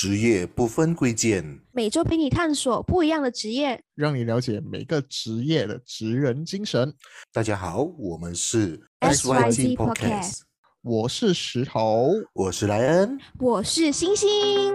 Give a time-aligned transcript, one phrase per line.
[0.00, 6.94] 职业不分贵贱，每周陪你探索不一样的职业，让你了解每个职业的职人精神。
[7.34, 10.38] 大家好，我们是 SYG Podcast，
[10.80, 14.72] 我是石头，我是莱恩，我是星星。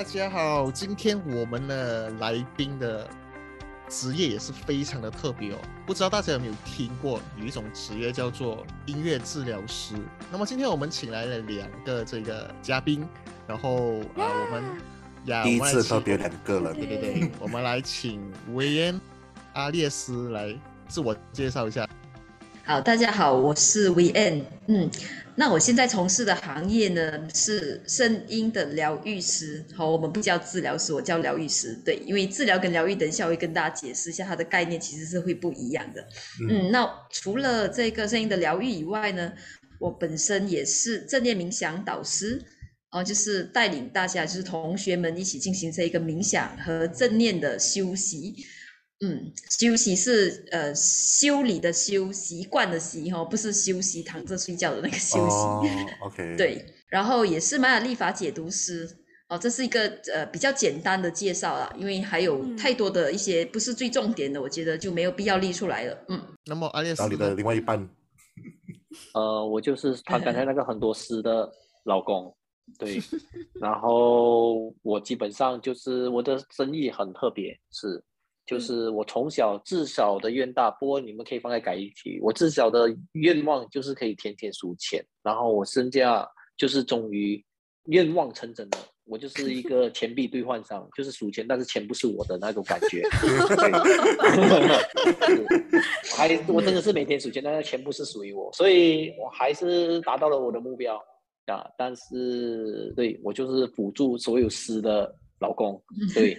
[0.00, 3.06] 大家好，今天我们的来宾的
[3.86, 5.58] 职业也是非常的特别哦。
[5.84, 9.94] 不知道大家有没有听过有一种职业叫做音乐治疗师？
[10.32, 13.06] 那么今天我们请来了两个这个嘉宾，
[13.46, 14.64] 然后啊，我们
[15.26, 18.22] 呀，第一次特别两个了，对对对， 我们来请
[18.54, 18.98] 维恩
[19.52, 21.86] 阿列斯来自我介绍一下。
[22.70, 24.88] 好，大家好，我是 VN，嗯。
[25.34, 31.76] 那我现在从事的行业呢是声音的疗愈师，好，我们不叫治疗师，我叫疗愈师。
[31.84, 36.06] 对，因为治疗跟疗愈，等一下我会跟大家解释一下它的概念，其实是会不一样的。
[36.48, 39.32] 嗯，那除了这个声音的疗愈以外呢，
[39.80, 42.40] 我本身也是正念冥想导师，
[42.92, 48.36] 哦，就是带领大家，就是同学们一起进行这一个冥想和正念的修习。
[49.02, 55.36] 嗯，休息是呃修理的修，习惯的习哈，不是休息躺着睡觉的那个休息。
[56.04, 56.36] OK。
[56.36, 58.86] 对，然后也是玛雅历法解读师
[59.30, 65.96] 哦，这是一个呃比较简单的介绍啦，因为还有太多的一些不是最重点的，我觉得就没有必要列出来了。
[66.08, 67.88] 嗯，那么阿列斯，你的另外一半？
[69.14, 71.50] 呃，我就是他刚才那个很多诗的
[71.84, 72.36] 老公，
[72.78, 73.00] 对，
[73.60, 78.04] 然后我基本上就是我的生意很特别，是。
[78.50, 82.18] 就是我从小至少的愿大，不过你们可以放在改一题。
[82.20, 87.40] 我至少的愿望就是可以天天数钱，然后我身价就是终于
[87.84, 88.78] 愿望成真了。
[89.04, 93.08] 我就是一个钱币兑换商，就是数钱，但是钱不是我的那种感觉。
[96.16, 100.96] 还 我真的是每天数钱，但是钱不是属于我，所以我还是达到了我的目标
[101.46, 101.64] 啊。
[101.78, 105.80] 但是对我就是辅助所有师的老公，
[106.12, 106.36] 对，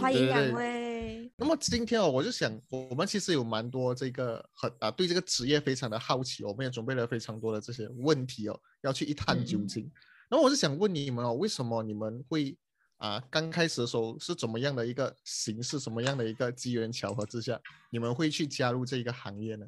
[0.00, 1.17] 欢迎两位。
[1.40, 9.88] 那么今天哦，我就想，我们其实有蛮多这个很啊，对这个职业非常的好奇，我们也准备了非常多的这些问题哦，要去一探究竟。
[10.28, 12.58] 那么我是想问你们哦，为什么你们会
[12.96, 17.56] 啊，刚开始的时候是怎么样的一个形式，什么样的一个机缘巧合之下，
[17.92, 19.66] 你们会去加入这一个行业呢？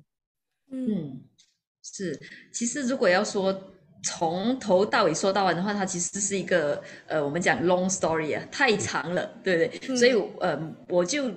[0.72, 1.22] 嗯，
[1.84, 2.20] 是，
[2.52, 3.72] 其实如果要说
[4.02, 9.96] 从头到尾说到完的话，它其实是一个呃，我们讲 long story 啊，太长了，对不对？
[9.96, 11.30] 所以呃，我就。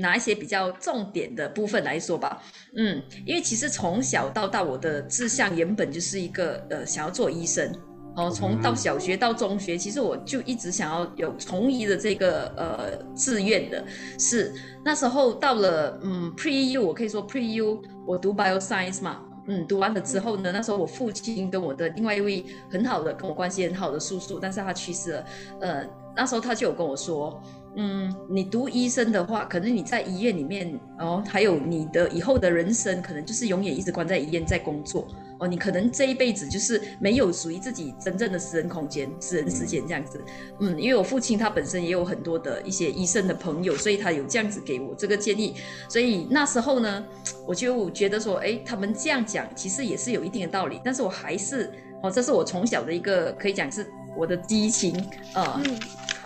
[0.00, 2.42] 拿一些比较重点的部分来说吧，
[2.74, 7.70] 嗯，因为其实从小到大，我的志向原本就是一个呃，想要做医生
[8.16, 8.30] 哦。
[8.30, 13.84] 从到小学到中学，其实我就一直想要有从医的这个呃志愿的。
[14.18, 25.24] 是那时候到了嗯 Pre U，我可以说 Pre U，我读 Bio Science 嘛，嗯，读完了之后呢，那时候我父亲跟我的另外一位很好的跟我关系很好的叔叔，但是他去世了，
[25.60, 25.84] 呃，
[26.16, 27.38] 那时候他就有跟我说。
[27.76, 35.06] 嗯，你读医生的话，可能你在医院里面哦，还有你的以后的人生，可能就是永远一直关在医院在工作
[35.38, 35.46] 哦。
[35.46, 40.20] 你可能这一辈子就是没有属于自己真正的私人空间、私人时间这样子。
[40.58, 45.54] 嗯，因为我父亲他本身也有很多的一些医生的朋友，所以他有这样子给我这个建议。
[45.88, 47.04] 所以那时候呢，
[47.46, 50.80] 我就觉得说，哎，他们这样讲其实也是有一定的道理。
[50.84, 51.70] 但是我还是
[52.02, 53.86] 哦，这是我从小的一个可以讲是
[54.16, 54.92] 我的激情
[55.34, 55.62] 啊。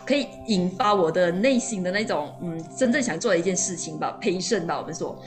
[0.06, 5.18] 可以引发我的内心的那种，嗯，真正想做的一件事情吧，培训吧，我们说，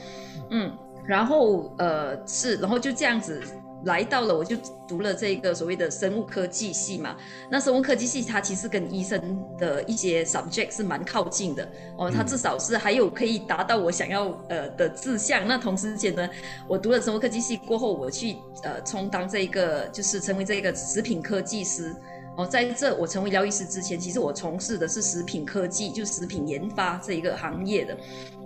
[0.51, 0.71] 嗯，
[1.05, 3.41] 然后呃是，然后就这样子
[3.85, 4.57] 来到了，我就
[4.88, 7.15] 读了这个所谓的生物科技系嘛。
[7.49, 9.19] 那生物科技系它其实跟医生
[9.57, 11.67] 的一些 subject 是蛮靠近的
[11.97, 15.47] 哦，它至少是还有可以达到我想要呃的志向。
[15.47, 16.29] 那同时间呢，
[16.67, 21.95] 我读了生物科技系过后，我去呃充当这个就是成为这个食品科技师。
[22.37, 27.97] 哦，在这我成为疗愈师之前，其实我从事的是食品科技，就食品研发这一个行业的。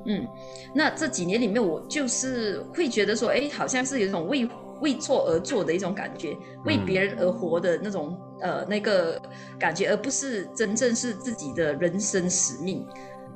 [0.05, 0.27] 嗯，
[0.73, 4.49] 那这几年里面，我就是会觉得说，哎，好像是有一种为
[4.79, 6.35] 为做而做的一种感觉，
[6.65, 9.21] 为别人而活的那种呃那个
[9.59, 12.87] 感觉，而不是真正是自己的人生使命。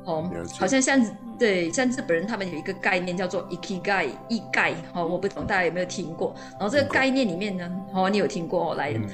[0.06, 1.04] 哦，好像像
[1.38, 6.34] 对像日本人他们有一个概念叫做 ikigai 一概，哦，我不懂大家有没有听过？
[6.52, 8.94] 然后这个概念里面呢，哦，你有听过来？
[8.94, 9.08] 嗯，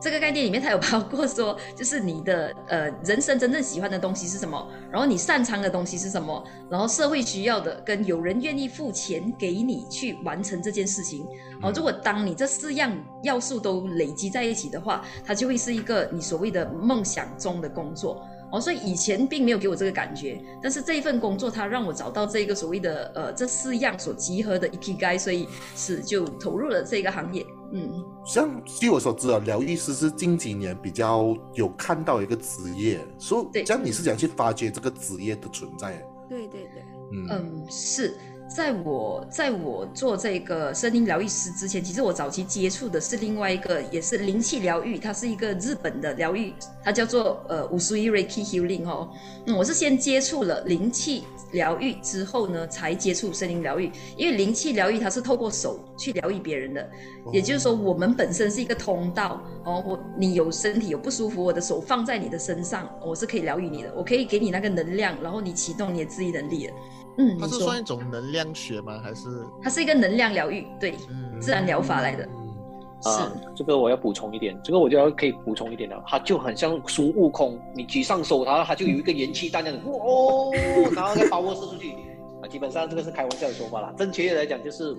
[0.00, 11.26] 这个概念里面它有包括说，就是你的呃人生真正喜欢的东西是什么，然后你擅长的东西是什么，然后社会需要的跟有人愿意付钱给你去完成这件事情。
[11.62, 12.90] 哦，如果当你这四样
[13.22, 18.26] 要素都累积在一起的话，它就会是一个你所谓的梦想中的工作。
[18.52, 25.46] 哦，所以以前并没有给我这个感觉，但是这一份工作它让我找到这个所谓的呃这四样所集合的 ikigai，所以
[25.76, 27.46] 是就投入了这个行业。
[27.72, 33.64] 嗯，像据我所知啊，疗愈师是近几年比较有看到一个职业，所以对。
[33.64, 36.04] 这样你是想去发掘这个职业的存在？
[36.28, 36.82] 对对对，
[37.12, 37.26] 嗯。
[37.30, 38.16] 嗯，是
[38.54, 46.52] 在我在我做这个声音疗愈师之前，其实我早期接触的是另外一个，也是灵气疗愈，它是一个日本的疗愈，
[46.82, 49.08] 它叫做呃五十一 Reiki Healing 哦。
[49.46, 56.90] 嗯，我是先接触了灵气疗愈之后呢，才接触声音疗愈，因为灵气疗愈它是透过手去疗愈别人的，
[57.32, 59.80] 也就是说我们本身是一个通道哦。
[59.86, 66.72] 我你有身体有不舒服，我的手放在你的身上，我是可以疗愈你的，我可以给你那个能量，然后你启动你的自愈能力的。
[67.20, 68.98] 嗯，它是算一种能量学吗？
[69.04, 69.28] 还是
[69.62, 72.48] 它是一个能量疗愈，对，嗯自然疗法来的，嗯
[73.02, 80.50] 是啊，这个我要补充一点，这个我就要可以补充一点了，它就很像孙悟空，你举上手，然后它就有一个元气弹这样子，哦，
[80.94, 81.92] 然后再把我射出去，
[82.42, 84.96] 啊，基本上这个是开玩笑的说法啦，正确的来讲就是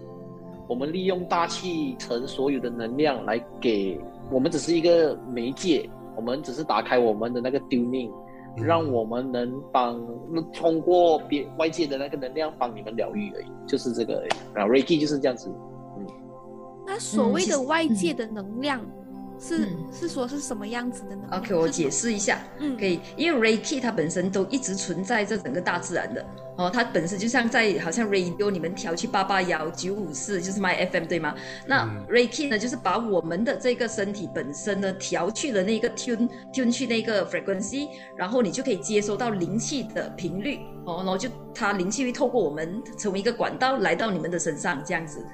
[0.68, 4.00] 我们利用大气层所有的能量来给
[4.32, 8.14] 我们只是一个媒介，我们只是打开我们的那个 tuning，嗯
[8.56, 10.00] 让我们能帮
[10.54, 14.30] 通过别外界的那个能量帮你们疗愈而已，就是这个而已。
[14.54, 15.50] 然后 Reiki 就是这样子，
[15.98, 16.06] 嗯。
[16.86, 18.82] 那所谓的外界的能量
[19.44, 26.24] 是、嗯是说是什么样子的能量 OK，我解释一下，嗯可以，因为 Reiki 它本身都一直存在这整个大自然的
[26.58, 31.34] 哦，它本身就像在好像 radio 你们调去八八幺九五四就是 My FM 对吗？
[31.68, 45.26] 那嗯 Reiki 呢，就是把我们的这个身体本身呢调去了那个 tune tune 去那个 frequency，然后你就可以接收到灵气的频率哦，然后就它灵气会透过我们成为一个管道来到你们的身上这样子。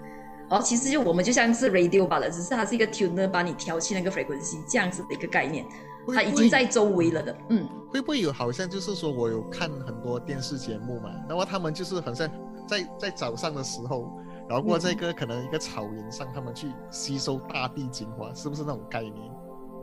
[0.50, 5.66] 哦，其实就我们就像是 radio 罢了，只是它是一个 tuner 把你调去那个 frequency 这样子的一个概念。
[6.14, 12.32] 它已经在周围了的，嗯，会不会有好像就是说我有看很多电视节目嘛，然后他们就是好像
[12.66, 14.10] 在在早上的时候，
[14.48, 19.16] 然后过这个可能一个草原上，他们去吸收大地精华，是不是那种概念？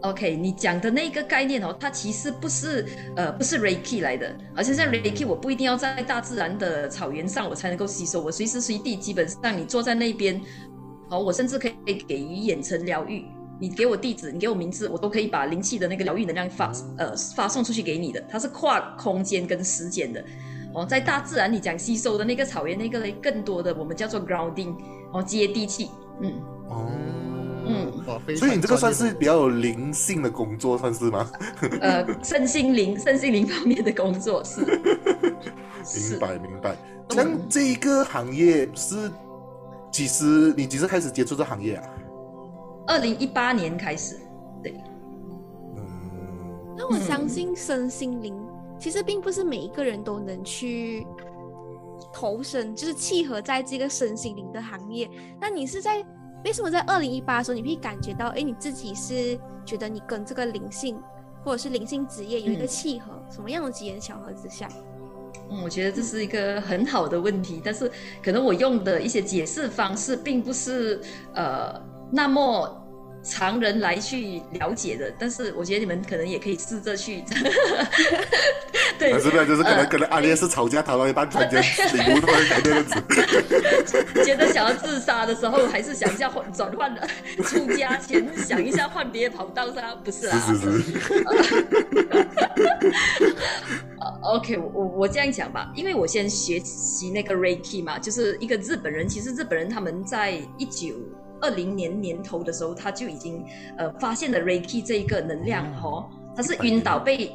[0.04, 2.84] OK，你讲的那个概念哦，它其实不是
[3.16, 10.38] 呃不是 Reiki 来的，而且像 Reiki 我不一定要在大自然的草原上我才能够吸收，我随时随地基本上你坐在那边，
[11.08, 13.24] 哦，我甚至可以给予远程疗愈，
[13.58, 20.22] 你给我地址，你给我名字，我都可以把灵气的那个疗愈能量发呃发送出去给你的，它是跨空间跟时间的。
[20.74, 24.74] 哦，在大自然你讲吸收的那个草原那个嘞，更多的我们叫做 grounding，
[25.14, 25.88] 哦，接地气，
[26.20, 26.30] 嗯。
[26.68, 26.90] 哦，
[27.66, 31.30] 嗯所以你这个算是比较有灵性的工作，算是吗？
[31.80, 34.60] 呃，身心灵、 身心灵方面的工作是，
[35.84, 36.76] 是 明白明白。
[37.10, 39.10] 像这一个行业是
[39.90, 40.52] 几时？
[40.56, 41.84] 你几时开始接触这行业啊？
[42.86, 44.18] 二零一八年开始，
[44.62, 44.74] 对，
[45.76, 48.34] 嗯，那我相信身心灵、
[48.78, 51.06] 其实并不是每一个人都能去
[52.12, 55.08] 投身，就是契合在这个身心灵的行业。
[55.40, 56.04] 那你是在
[56.44, 61.00] 为什么在二零一八的时候，你会感觉到，哎，你自己是觉得你跟这个灵性
[61.42, 63.22] 或者是灵性职业有一个嗯契合？
[63.30, 64.68] 什么样的机缘巧合之下？
[65.50, 67.90] 嗯，我觉得这是一个很好的问题，但是
[68.22, 71.00] 可能我用的一些解释方式并不是
[71.34, 71.80] 呃
[72.10, 72.82] 那么
[73.22, 77.24] 常人来去了解的，但是我觉得你们可能也可以试着去，
[78.98, 81.62] 对但，是呢，就是可能呃可能阿烈是吵架吵到一半，突然间
[81.94, 82.84] 领悟突然改变。
[84.24, 87.06] 觉得想要自杀的时候，还是想一下换转换了
[87.44, 90.38] 出家前想一下换别的跑道上，不是啊？
[90.46, 91.24] 是是是，
[94.00, 99.08] 呃 OK，我我我这样讲吧，因为我先学习那个 Reiki 嘛，就是一个日本人。
[99.08, 100.94] 其实日本人他们在一九
[101.40, 103.44] 二零年年头的时候，他就已经
[103.76, 107.30] 呃发现了 Reiki 这一个能量哦，他是晕倒被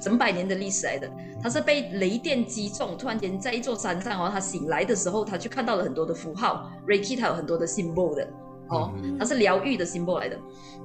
[0.00, 1.10] 整百年的历史来的，
[1.42, 8.28] 他是被雷电击中，突然间在一座山上哦，他醒来的时候，他就看到了很多的符号，Reiki 他有很多的 symbol 的
[8.68, 10.38] 哦，嗯它是疗愈的 symbol 来的。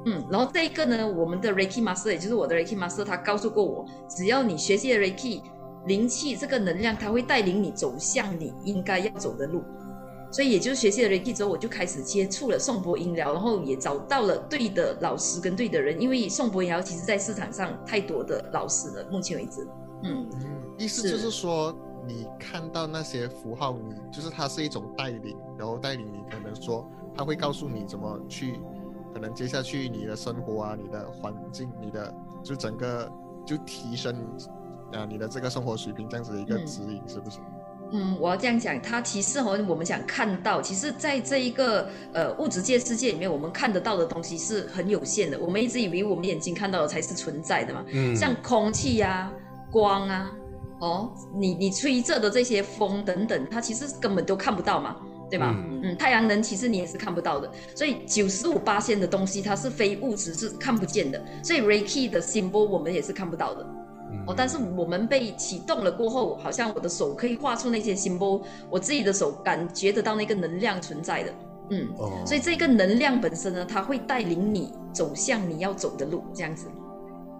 [0.05, 5.41] 嗯，然后这一个呢，我们的 Reiki Master，也就是我的 Reiki Master，他告诉过我，只要你学习了 Reiki
[5.85, 9.63] 灵气这个能量，它会带领你走向你应该要走的路。
[10.31, 19.67] 所以也就是学习了 Reiki 之后，我就开始接触了颂钵音疗，然后也找到了对的老师跟对的人，因为颂钵音疗其实在市场上太多的老师了，目前为止。
[20.03, 21.75] 嗯，嗯，意思就是说，
[22.07, 28.59] 你看到那些符号，你就是它是一种带领，然后带领你可能说，他会告诉你怎么去
[29.13, 32.11] 可能接下去你的生活啊、你的环境、你的
[32.41, 33.11] 就整个
[33.45, 34.15] 就提升
[34.93, 37.39] 啊你的这个生活水平这样子的一个嗯指引，是不是？
[37.93, 45.37] 嗯，我要这样讲，它其实哦，我们想看到，其实在这一个呃物质界世界里面，我们看得到的东西是很有限的。
[45.39, 49.31] 我们一直以为我们眼睛看到的才是存在的嘛，嗯，像空气呀、
[49.69, 50.31] 光啊，
[50.79, 54.95] 哦，你你吹着的这些风等等，它其实根本都看不到嘛，
[55.29, 55.53] 对吧？
[55.53, 63.65] 嗯嗯，太阳能其实你也是看不到的，所以九十五八线的东西它是非物质，是看不见的，所以 Reiki 的 symbol 我们也是看不到的。
[64.11, 64.23] 嗯。
[64.27, 71.33] 哦，但是我们被启动了过后，好像我的手可以画出那些 symbol，我自己的手感觉得到那个能量存在的，
[71.69, 76.67] 嗯，哦，所以这个能量本身呢，它会带领你走向你要走的路，这样子。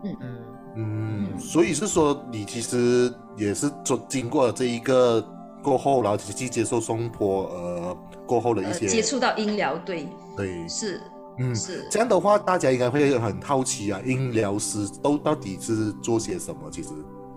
[0.03, 0.37] 嗯，嗯。
[0.73, 5.21] 嗯，所以是说你其实也是做经过了这一个
[5.61, 11.01] 过后，然后去接受松坡呃过后的一呃，些、接触到音疗，对，对，是
[11.41, 16.69] 嗯，是，这样的话，大家应该会很好奇啊，音疗师都到底是做些什么？
[16.71, 16.89] 其实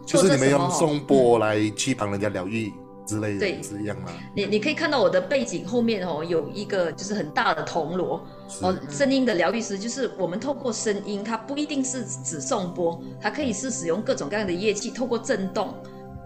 [0.05, 2.73] 就是你们用颂钵来去帮人家疗愈
[3.07, 4.11] 之类的，对是一样吗？
[4.35, 8.23] 你你可以看到我的背景后面哦，有一个就是很大的铜锣
[8.61, 15.75] 哦，声音的疗愈师就是我们透过声音，它不一定是指颂钵，它可以是使用各种各样的乐器，透过震动。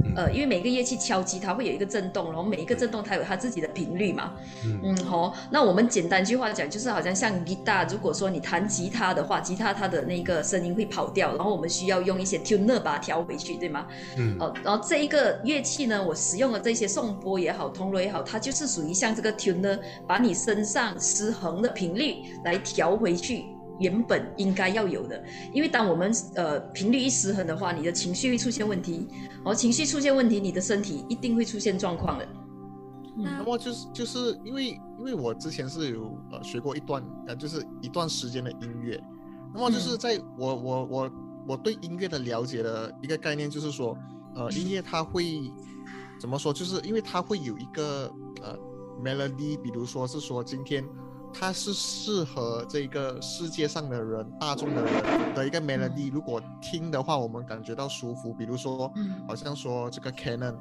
[0.05, 4.33] 嗯呃，因为每个乐器敲击它会有一个震动，然后每一个震动它有它自己的频率嘛。
[4.65, 13.87] 嗯嗯，好，那我们简单句话讲，就是好像像吉他，如果说你弹吉他的话，吉他它的那个声音会跑掉，然后我们需要用一些 tuner 把它调回去，对吗？
[14.17, 23.47] 嗯哦，然后这一个乐器呢，我使用的这些颂钵也好，铜锣也好，它就是属于像这个 tuner，把你身上失衡的频率来调回去。
[23.81, 29.07] 原本应该要有的，因为当我们呃频率一失衡的话，你的情绪会出现问题，
[29.37, 32.29] 然后情绪出现问题，你的身体一定会出现状况的。
[33.17, 39.01] 那么就是就是因为因为我之前是有呃学过一段呃就是一段时间的音乐，
[39.53, 41.13] 那么就是在我我我
[41.49, 43.99] 我对音乐的了解的一个概念就是说，
[44.37, 45.53] 呃音乐它会
[46.21, 46.53] 怎么说？
[46.53, 48.09] 就是因为它会有一个
[48.41, 48.57] 呃
[49.03, 50.85] melody，比如说是说今天
[51.39, 60.55] 它是适合这个世界上的人大众的人的一个 melody，如果听的话我们感觉到舒服，比如说嗯好像说这个 canon。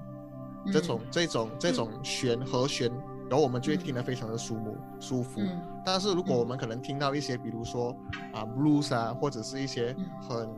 [0.66, 2.92] 嗯这种这种这种弦和弦，
[3.30, 5.40] 然后我们就会听得非常的舒服舒服。
[5.40, 7.96] 嗯但是如果我们可能听到一些，比如说
[8.34, 10.50] 啊 blues 啊，或者是一些嗯很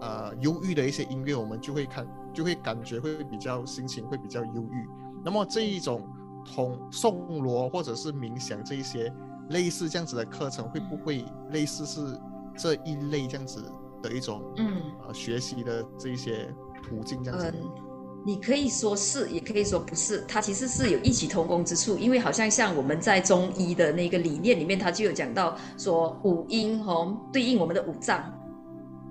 [0.00, 4.88] 呃忧郁的一些音乐，我们就会看就会感觉会比较心情会比较忧郁。
[5.24, 6.08] 那么这一种
[6.44, 9.12] 同颂罗或者是冥想这一些
[9.50, 12.18] 类似这样子的课程，会不会类似是
[12.56, 13.64] 这一类这样子
[14.02, 17.70] 的一种嗯呃学习的这一些途径这样子嗯？，
[18.24, 28.32] 你可以说是，也可以说不是，它其实是有异曲同工之处，因为好像像我们在中医的那个理念里面，它就有讲到说五音哦对应我们的五脏，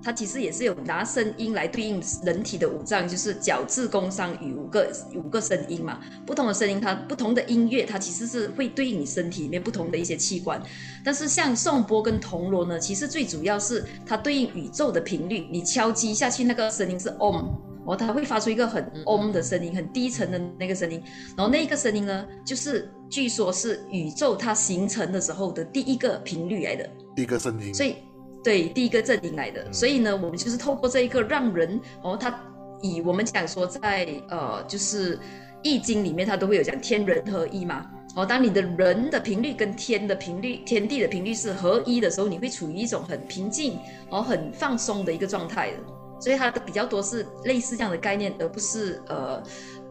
[0.06, 10.62] 它其实也是有拿声音来对应人体的五脏，就是角质宫商羽五个五个声音嘛，不同的声音它不同的音乐，它其实是会对应你身体里面不同的一些器官，
[11.04, 17.46] 但是像颂钵跟铜锣呢，其实最主要是它对应宇宙的频率，你敲击下去那个声音是 om。
[17.84, 21.02] 哦，它会发出一个很嗯 om 的声音，很低沉的那个声音。
[21.36, 27.96] 然后那个声音呢，就是据说是宇宙它形成的时候的第一个频率来的，第一个声音，所以
[28.42, 29.72] 对第一个阵营来的。
[29.72, 32.38] 所以呢，我们就是透过这一个让人哦，它
[32.82, 35.18] 以我们讲说在呃，就是
[35.62, 37.90] 易经里面它都会有讲天人合一嘛。
[38.14, 43.78] 哦，当你的人的频率跟天的频率、天地的频率是合一的时候，你会处于一种很平静、
[44.10, 45.76] 哦很放松的一个状态的。
[46.18, 49.42] 所以它的比较多是类似这样的概念，而不是呃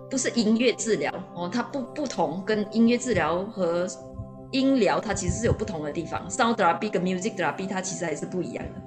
[0.10, 3.88] 不是音乐治疗哦，它不不同，跟音乐治疗和
[4.60, 6.28] 音疗它其实是有不同的地方。
[6.30, 8.82] Sound therapy 跟 music therapy 它其实还是不一样的。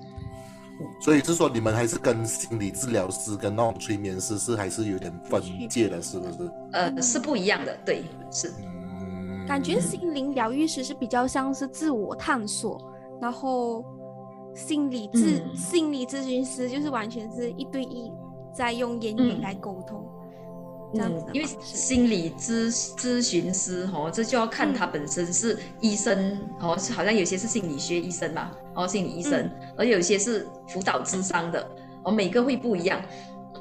[1.00, 6.50] 所以是说你们还是跟心理治疗师跟那种催眠师是还是有点分界的，是不是？
[6.72, 8.52] 呃，是不一样的，对，是，
[9.00, 12.80] 嗯，感觉心灵疗愈师是比较像是自我探索，
[13.20, 13.84] 然后
[14.54, 18.12] 心理咨、嗯心理咨询师就是完全是一对一
[18.54, 20.07] 在用言语嗯来沟通，
[20.94, 29.52] 这样子的因为心理咨咨询师哦，这就要看他本身是医生哦，是好像有些是心理学医生嘛，哦，心理医生，嗯。
[29.76, 31.68] 而有些是辅导智商的，
[32.02, 33.02] 哦，每个会不一样，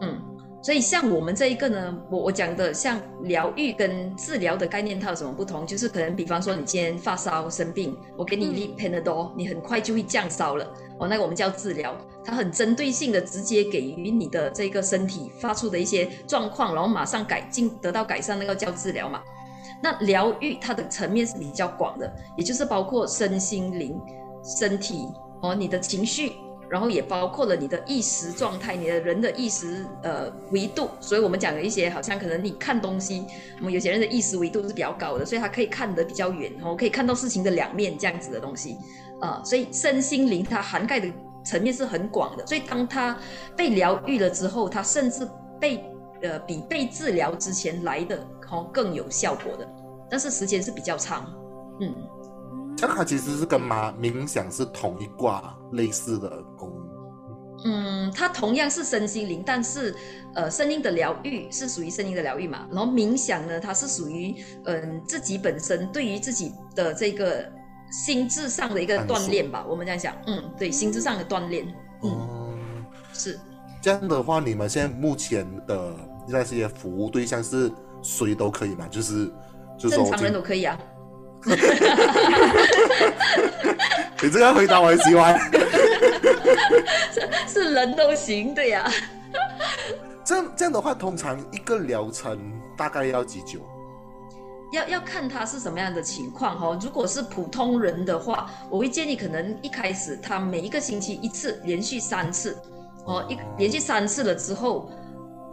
[0.02, 0.22] 嗯。
[0.68, 5.66] 所以像我们这一个呢，我我讲的像疗愈跟治疗的概念，它有什么不同？
[5.66, 10.70] 就是可能比方说你今天发烧生病，我给你一粒 Panadol，、你很快就会降烧了，
[11.00, 19.22] 哦，那个我们叫治疗，它很针对性的直接给予你的这个身体发出的一些状况，然后马上改进得到改善，那个叫治疗嘛。
[19.82, 23.98] 那疗愈它的层面是比较广的，也就是包括身心灵。
[24.44, 25.08] 身体
[25.42, 26.34] 哦，你的情绪。
[26.70, 33.26] 然后也包括了你的意识状态，你的人的意识呃维度，所以我们讲的一些好像可能你看东西，
[33.60, 38.76] 我们有些人的意识维度是比较高的，所以他可以看得比较远，然后可以看到事情的两面这样子的东西，
[39.22, 41.08] 啊，所以身心灵它涵盖的
[41.46, 43.18] 层面是很广的，所以当他
[43.56, 45.28] 被疗愈了之后，他甚至
[45.60, 45.84] 被
[46.22, 48.18] 呃比被治疗之前来的
[48.52, 49.66] 哦更有效果的，
[50.10, 51.34] 但是时间是比较长，
[51.80, 51.96] 嗯。
[52.78, 56.72] 这样它其实是跟嘛冥想是同一卦类似的功。
[57.66, 59.94] 嗯，它同样是身心灵，但是
[60.36, 62.68] 呃，声音的疗愈是属于声音的疗愈嘛。
[62.72, 67.52] 然后冥想呢，它是属于嗯自己本身对于自己的这个
[67.92, 69.66] 心智上的一个锻炼吧。
[69.68, 71.66] 我们这样讲，嗯，对，心智上的锻炼。
[72.04, 73.40] 嗯，是
[73.82, 75.96] 这样的话，你们现在目前的
[76.28, 77.72] 那些服务对象是
[78.04, 78.88] 谁都可以吗？
[78.88, 79.34] 就是
[79.80, 80.78] 就是正常人都可以啊。
[84.22, 85.40] 你这个回答我很喜欢。
[87.14, 88.90] 是 是人都行，对呀。
[90.24, 92.38] 这样这样的话，通常一个疗程
[92.76, 93.60] 大概要几久？
[94.74, 96.78] 要要看他是什么样的情况哈。
[96.82, 102.58] 如果是普通人的话，我会建议可能一开始他每一个星期一次，连续三次，
[103.06, 104.90] 哦，一连续三次了之后。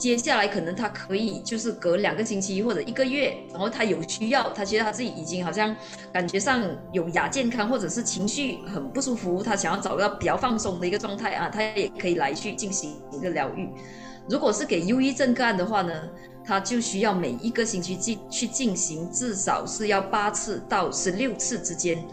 [0.04, 5.74] 接下来可能他可以就是隔两个星期或者一个月，然后他有需要，他觉得他自己已经好像
[6.12, 13.66] 感觉上有亚健康，或者是情绪很不舒服，他想要找个比较放松的一个状态啊，他也可以来去进行一个疗愈。
[14.28, 15.94] 如果是给忧郁症个案的话呢，
[16.44, 22.04] 他就需要每一个星期进去进行至少是要八次到十六次之间。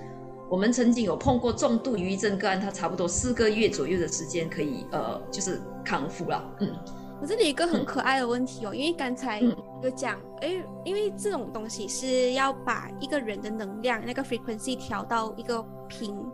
[0.50, 6.74] 我们曾经有碰过重度忧郁症个案，他差不多四个月左右的时间可以呃就是康复了，嗯。
[7.22, 16.32] 我这里有一个很可爱的问题哦，因为刚才有讲，哎，因为这种东西是要把一个人的能量那个 frequency 调到一个平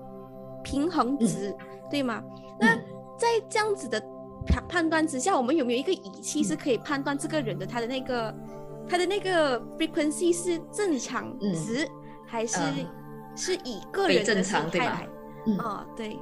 [0.64, 1.54] 平衡值，
[1.92, 2.24] 对吗？
[2.58, 2.74] 那
[3.18, 4.02] 在这样子的
[4.46, 8.34] 判判断之下，我们有没有一个仪器是可以判断这个人的他的那个
[8.88, 11.86] 他的那个 frequency 是正常值，
[12.26, 12.58] 还是
[13.36, 15.08] 是以个人的常态来？
[15.60, 16.18] 啊，对，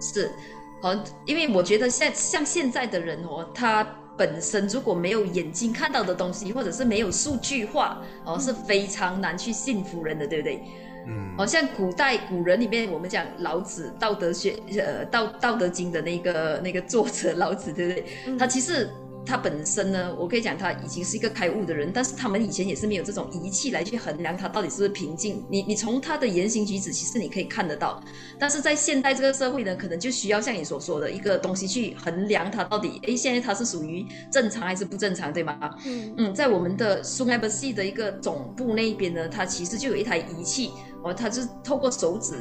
[0.00, 0.32] 是。
[0.82, 0.94] 好，
[1.26, 3.84] 因为我觉得像像现在的人哦，他
[4.16, 10.62] 本身如果没有眼睛看到的东西，或者是没有数据化，哦，是非常难去信服人的，对不对？
[11.06, 18.36] 嗯，好像古代古人里面，我们讲老子《道德学》呃，《道道德经》的那个那个作者老子，对不对？
[18.38, 18.88] 他其实。
[19.24, 25.44] 他本身呢，我可以讲他已经是一个开悟的人，但是他们以前也是没有这种仪器来去衡量他到底是不是平静。
[25.48, 28.02] 你你从他的言行举止，其实你可以看得到。
[28.38, 35.58] 但是在现代这个社会呢，可能就需要像你所说的一个东西去衡量他到底，哎，现在他是属于正常还是不正常，对吗？
[35.86, 40.72] 嗯嗯，在我们的 s u n a b e 的一个总部那边呢，它其实就有一台仪器，
[41.04, 42.34] 哦，它是透过手指。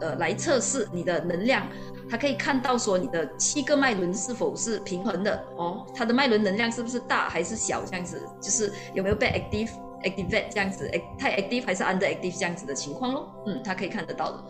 [0.00, 1.66] 呃，来测试你的能量，
[2.08, 9.70] 它可以看到说你的七个脉轮是否是平衡的哦，它的脉轮能量是不是大还是小这样子，就是有没有被 active
[10.02, 13.34] activate 这样子，太 active 还是 under active 这样子的情况咯。
[13.46, 14.44] 嗯，它可以看得到的，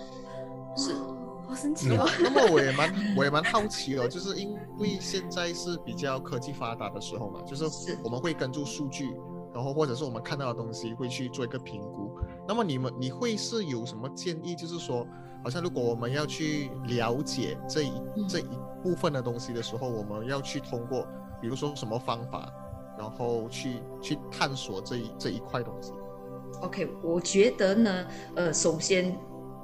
[0.77, 0.95] 是，
[1.47, 2.09] 好神奇哦。
[2.21, 9.15] 那么我也蛮我也蛮好奇哦，就是因为现在是比较科技发达的时候嘛，就是我们会根据数据，
[9.55, 12.11] 然后或者是我们看到的东西会去做一个评估。
[12.49, 15.07] 那么你们你会是有什么建议，就是说？
[15.45, 17.93] 好像如果我们要去了解这一
[18.27, 18.49] 这一
[18.83, 21.07] 部分的东西的时候，我们要去通过，
[21.39, 22.51] 比如说什么方法，
[22.99, 25.93] 然后去去探索这一这一块东西。
[26.63, 29.15] OK，我觉得呢，呃，首先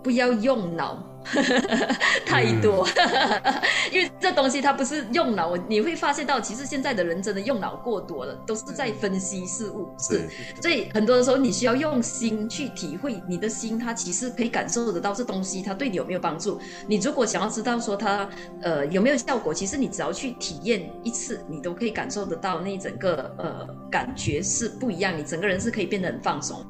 [0.03, 1.07] 不要用脑。
[2.25, 2.89] 太多，
[3.93, 10.27] 因为这东西它不是用脑，你会发现到，其实现在的人真的用脑过多了，都是在分析事物，是，
[10.63, 16.59] 所以很多的时候你需要用心去体会，你的心它其实可以感受得到这东西它对你有没有帮助。
[16.87, 18.27] 你如果想要知道说它
[18.63, 26.65] 呃有没有效果，其实你只要去体验一次，你都可以感受得到那整个呃感觉是不一样，你整个人是可以变得很放松。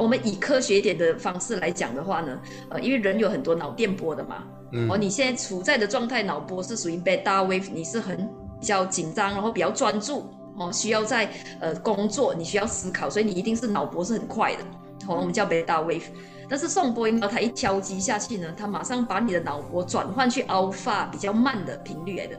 [0.00, 2.38] 我们以科学一点的方式来讲的话呢，
[2.70, 4.44] 呃，因为人有很多脑电波的嘛，
[4.90, 8.16] 哦，你现在处在的状态，脑波是属于 beta wave，你是很
[8.60, 10.28] 比较紧张，然后比较专注，
[10.58, 11.30] 哦，需要在
[11.60, 14.62] 呃工作，你需要思考，所以你一定是脑波是很快的，
[15.08, 16.04] 哦，我们叫 beta wave。
[16.48, 22.38] 但是送波音呢，它一敲击下去呢，它马上把你的脑波转换去 alpha 比较慢的频率来的。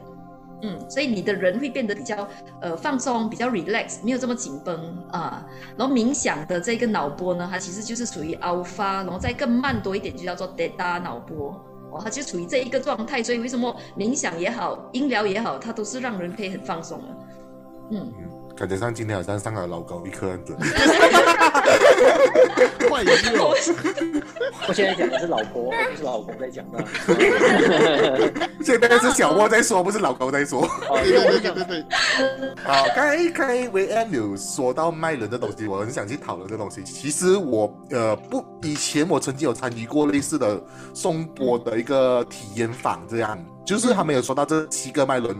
[0.62, 2.28] 嗯，所以你的人会变得比较
[2.60, 5.46] 呃放松，比较 relax，没有这么紧绷啊。
[5.76, 11.50] 然后冥想的这个脑波呢，它其实就是属于 alpha，然后再更慢多一点就叫做 theta 脑波
[11.92, 13.22] 哦，它就处于这一个状态。
[13.22, 17.06] 所以为什么冥想也好，音疗也好，它都是让人可以很放松的。
[17.90, 18.12] 嗯，
[18.56, 20.58] 感觉上今天好像上了老高一课很准。
[22.88, 23.54] 快乐我
[24.68, 26.84] 我现在讲的是老婆，不是老公在讲的。
[28.64, 30.64] 现在是小莫在说，不是老高在说。
[30.88, 31.84] 哦对对对对对对，
[32.64, 36.82] 好，刚才刚才维安有说到卖人的东西，我很想去讨论这东西。
[36.82, 40.60] 其实我呃不，以前我曾经有参与过类似的
[40.94, 45.36] 颂钵的一个体验坊，这样就是他们有说到这七个脉轮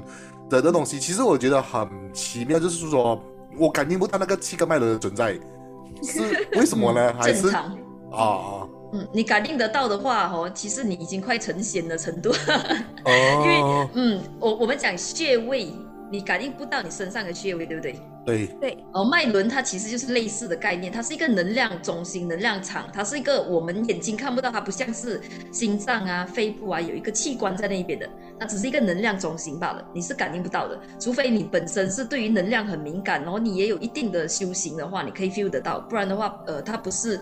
[0.49, 3.21] 的这东西，其实我觉得很奇妙，就是说
[3.59, 5.39] 我感应不到那个七个脉轮的存在，
[6.03, 7.15] 是为什么呢？
[7.19, 7.65] 还是正常。
[8.13, 12.31] 啊啊嗯，你感应得到的话，哦，其实你已经快成仙的程度。
[13.05, 15.71] 哦，嗯，我我们讲穴位，
[16.11, 18.01] 你感应不到你身上的穴位，对不对？
[18.25, 25.21] 对，对，哦，脉轮它其实就是类似的概念，它是一个能量中心、能量场，它是一个我们眼睛看不到，它不像是
[25.53, 37.19] 心脏啊、肺部啊有一个器官在那边的，它只是一个能量中心罢了，你是感应不到的，除非你本身是对于能量很敏感，然后你也有一定的修行的话，你可以 feel 得到，不然的话，呃，它不是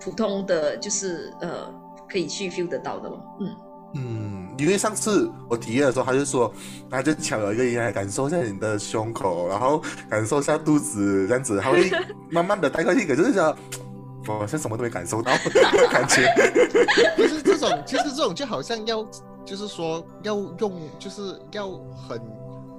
[0.00, 1.70] 普通的，就是呃
[2.08, 3.54] 可以去 feel 得到的咯，嗯。
[3.94, 6.52] 嗯，因为上次我体验的时候，他就说，
[6.90, 11.88] 他就抢了一个音来感受一下你的胸口，然后感受一下肚子，这样子，他会
[12.28, 13.56] 慢慢的带过去，可是讲，
[14.26, 15.30] 我好像什么都没感受到，
[15.90, 16.26] 感觉，
[17.16, 19.06] 就是这种，其实这种就好像要，
[19.44, 21.70] 就是说要用，就是要
[22.08, 22.20] 很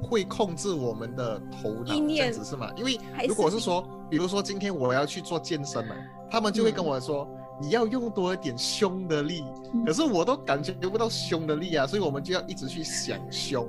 [0.03, 2.69] 会控制我们的头脑，这样子是吗？
[2.75, 5.95] 因为如果是说，比如说今天我要去做健身嘛，
[6.29, 7.25] 他们就会跟我说。
[7.61, 9.43] 你要用多一点胸的力，
[9.85, 13.67] 可是我都感觉不到胸的力啊，所以我们就要一直去想胸，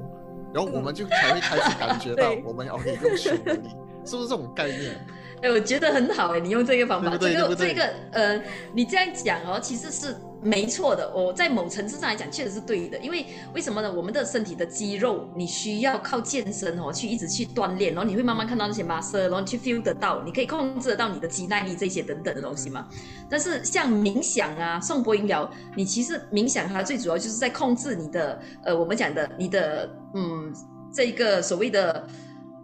[0.55, 3.68] 然后我们就才会开始感觉到我们要可以用胸的力，
[4.05, 5.07] 是不是这种概念？
[5.42, 8.42] 哎，我觉得很好哎，你用这个方法，这个这个呃，
[8.74, 11.11] 你这样讲哦，其实是没错的。
[11.14, 12.98] 我在某层次上来讲，确实是对的。
[12.98, 13.24] 因为
[13.55, 13.90] 为什么呢？
[13.90, 22.87] 我们的身体的肌肉，你需要靠健身哦，去一直去锻炼，然后你会慢慢看到那些 muscle，然后你去 feel 得到，你可以控制得到你的肌耐力这些等等的东西嘛。
[23.31, 30.53] 但是像冥想啊、颂钵音疗，你其实冥想它最主要就是在控制你的呃，我们讲的你的嗯，
[30.92, 32.07] 这个所谓的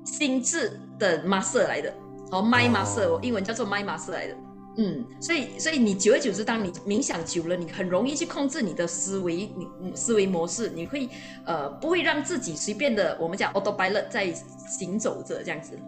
[0.04, 1.90] 心智的 muscle 来的。
[2.30, 4.34] 哦，mind muscle，、哦英文叫做 mind muscle 来的。
[4.78, 11.08] 嗯，所以所以你久而久之，当你冥想久了，你很容易去控制你的思维，你你思维模式，你会
[11.46, 14.30] 呃不会让自己随便的，我们讲 autopilot 在
[14.68, 15.78] 行走着这样子。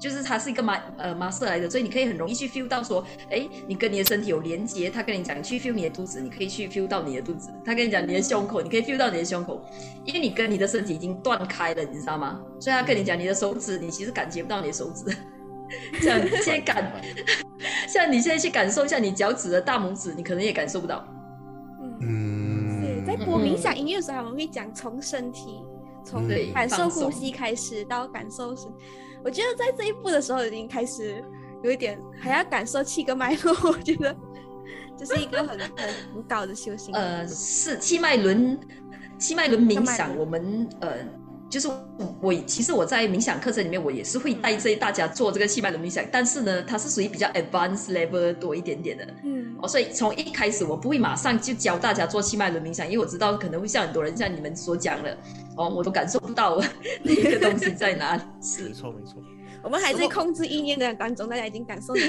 [0.00, 4.90] 就是它是一个 m 呃 muscle 来的，所以你可以很容易去 feel 到说，哎，你跟你的身体有连接。
[4.90, 7.50] 他跟你讲去 feel 你的肚子，你可以去 feel 到你的肚子。
[7.64, 9.64] 他跟你讲你的胸口，你可以 feel 到你的胸口，
[10.04, 12.40] 因为你跟你的身体已经断开了，你知道吗？
[12.58, 15.16] 所以他跟你讲你的手指，你其实感觉不到你的手指。
[16.00, 16.92] 像你现在感，
[17.88, 21.06] 像你现在去感受一下你脚趾的大拇指，你可能也感受不到。
[22.00, 25.62] 嗯，对，嗯，在播冥想音乐的时候，我们会讲从身体，
[26.04, 28.66] 从对感受呼吸开始到感受身。
[29.24, 31.22] 我觉得在这一步的时候已经开始
[31.62, 34.16] 有一点还要感受七个脉络，我觉得
[34.98, 35.68] 这是一个很很
[36.14, 36.92] 很高的修行。
[36.94, 38.58] 呃，是气脉轮，
[39.18, 40.96] 气脉轮冥想，我们呃，
[41.52, 41.68] 就是
[42.22, 49.06] 我其实我在冥想课程里面，我也是会带着大家做这个气脉轮冥想，但是呢，它是属于比较 advanced level 多一点点的。
[49.22, 55.14] 嗯，哦，所以从一开始我不会马上就教大家做气脉轮冥想，因为我知道可能会像很多人像你们所讲的，
[55.54, 56.58] 哦，我都感受不到
[57.04, 58.22] 那个东西在哪里。
[58.40, 59.22] 是没，错没错，
[59.62, 62.08] 我们还在控制意念的当中，大家已经感受到了。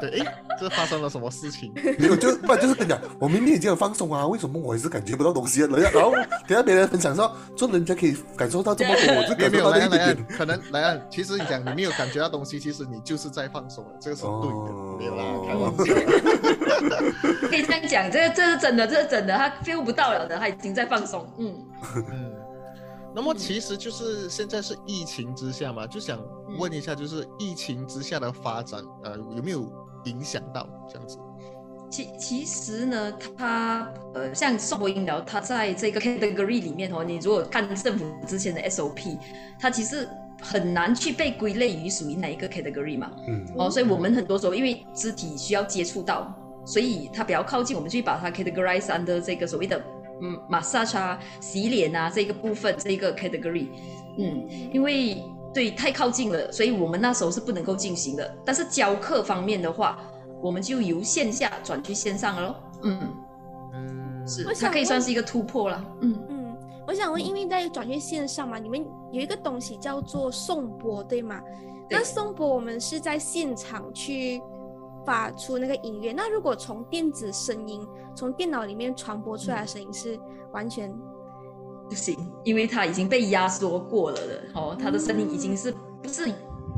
[0.00, 1.72] 对对，哎，这发生了什么事情？
[1.98, 5.66] 没有，就不然就是跟你讲，我明明已经很放松啊，为什么我还是感觉不到东西啊？
[5.70, 15.84] 人家然后等下别人分享说，说人家可以感受到这么多，我就感受到一点点。，可能来啊，其实你讲你没有感觉到东西，其实你就是在放松了，这个是对的，哦没有啦，开玩笑。
[17.48, 21.26] 可以这样讲，这个这是真的，这是真的，他 feel 不到了的，他已经在放松。
[21.38, 21.54] 嗯。
[23.12, 26.18] 嗯，那么其实就是现在是疫情之下嘛，就想
[26.58, 29.70] 问一下，就是疫情之下的发展，呃，有没有
[30.04, 31.18] 影响到这样子？
[31.90, 39.18] 其其实呢，它呃，像颂钵音疗，它在这个 category 里面哦，你如果看政府之前的 SOP，
[39.60, 40.08] 它其实
[40.40, 43.10] 很难去被归类于属于哪一个 category 嘛。
[43.28, 49.78] 嗯哦，所以我们很多时候因为肢体需要接触到，所以它比较靠近，我们去把它 categorize under 这个所谓的
[50.22, 53.68] 嗯 massage 啊、洗脸啊这个部分这一个 category。
[54.18, 58.34] 嗯，因为对太靠近了，所以我们那时候是不能够进行的。
[58.44, 59.98] 但是教课方面的话，
[60.40, 62.56] 我们就由线下转去线上了咯。
[62.84, 63.00] 嗯，
[63.74, 65.84] 嗯，是它可以算是一个突破了。
[66.00, 66.56] 嗯，嗯，
[66.86, 71.40] 我想问，因为在转去线上嘛，你们有一个东西叫做颂钵，对吗？
[71.88, 74.40] 对那颂钵我们是在现场去
[75.04, 80.18] 发出那个音乐，那如果从电子声音从电脑里面传播出来的声音是
[80.52, 80.92] 完全
[81.88, 84.42] 不行，因为它已经被压缩过了的。
[84.54, 86.32] 哦，它的声音已经是不是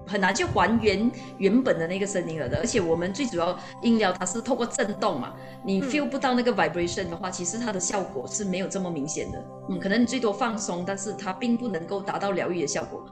[0.06, 2.58] 很难去还原原本的那个声音了的。
[2.58, 5.34] 而且我们最主要音疗它是透过震动嘛，
[5.64, 9.44] 你 feel 不到那个 vibration 的话，其实它的效果是没有这么明显的。
[9.68, 13.04] 嗯，可能你最多放松，但是它并不能够达到疗愈的效果。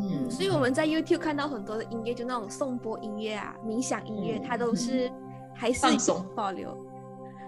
[0.00, 5.10] 嗯，所以我们在 YouTube 看到很多的音乐，就那种颂钵音乐啊、冥想音乐，它都是
[5.54, 6.76] 还是放松保留。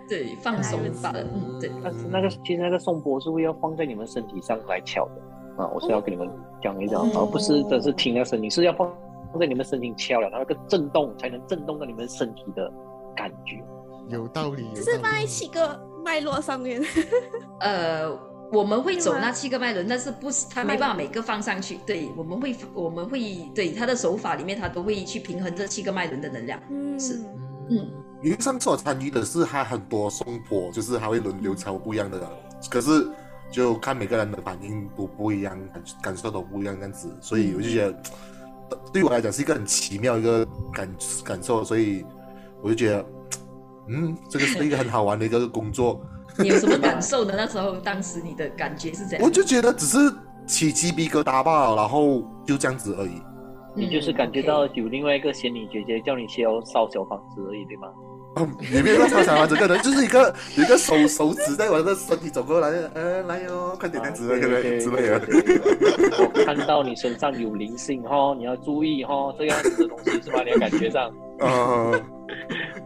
[0.08, 1.70] 对，放松法的，嗯，对。
[1.82, 6.28] 但是那个其实那个颂钵是会要放在你们身体上来敲的啊，我是要跟你们
[6.60, 8.92] 讲一讲，而不是只是听那声音，是要放
[9.30, 12.70] 放在你们身体敲了，它那个震动才能震动到你们身体的
[13.16, 13.62] 感觉。
[14.08, 16.82] 有道理，只是放在七个脉络上面。
[17.60, 18.10] 呃，
[18.52, 21.78] 我们会走那七个脉轮，但是不是他没办法每个放上去。
[21.86, 26.60] 对，我们会我们会对他的手法里面，他都会去平衡这七个脉轮的能量。
[26.70, 27.18] 嗯，是，
[27.70, 27.90] 嗯。
[28.22, 32.20] 因为上次我参与的是他很多颂钵，就是他会轮流敲不一样的，
[32.70, 33.08] 可是
[33.50, 38.02] 就看每个人的反应都不一样，感感受都不一样这样子，所以我就觉得
[38.92, 40.88] 对我来讲是一个很奇妙一个感
[41.24, 42.04] 感受，所以
[42.62, 43.06] 我就觉得，
[43.88, 46.00] 嗯，这个是一个很好玩的一个工作。
[46.38, 47.34] 你有什么感受呢？
[47.36, 49.22] 那时候当时你的感觉是怎样？
[49.22, 49.98] 我就觉得只是
[50.46, 53.20] 起鸡皮疙瘩罢了，然后就这样子而已。
[53.74, 57.88] 你就是感觉到有另外一个仙女姐姐叫你去烧小房子而已，对吗？
[58.36, 65.20] 嗯，也没有烧小房子，可能就是一个 有一个手手指在我的身体走过来，呃，来哟，快点点子，可能之类的。
[66.18, 70.42] 我看到你身上有灵性哈，你要注意哈，这样子的东西是吧？
[70.44, 72.02] 你要感觉上，嗯，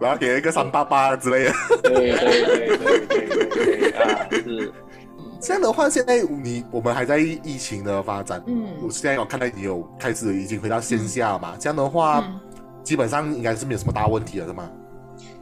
[0.01, 1.53] 然后给一个三八八之类的。
[1.83, 4.73] 对对对对对对啊，是。
[5.39, 12.25] 这样的话，现在你我们还在疫情的发展，嗯，我现在我看到你有开始已经回到线下嘛，这样的话，
[12.83, 14.69] 基本上应该是没有什么大问题了，是吗？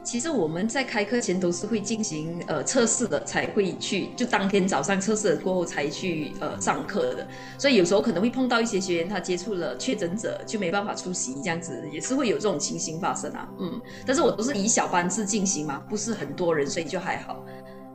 [0.05, 17.43] 其实我们在开课前都是会进行呃测试的，才会去就当天早上测试了过后才去呃上课的，所以有时候可能会碰到一些学员他接触了确诊者就没办法出席，这样子也是会有这种情形发生啊，嗯，但是我都是以小班制进行嘛，不是很多人，所以就还好，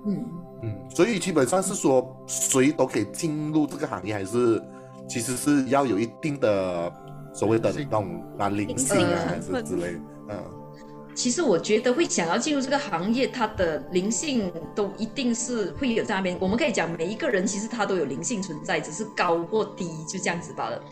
[0.04, 0.26] 嗯。
[0.62, 4.62] 嗯，所以基本上是说谁都可以进入这个行业，还是
[5.08, 6.92] 其实是要有一定的
[7.32, 9.94] 所谓的那种啊灵性啊，还是之类，
[10.28, 10.59] 嗯。
[11.20, 16.34] 其实我觉得会想要进入这个行业，他的灵性都一定是会有在那边。
[16.40, 20.82] 我们可以讲每一个人其实他都有灵性存在，只是高或低就这样子罢了。